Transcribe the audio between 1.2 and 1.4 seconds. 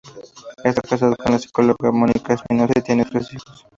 la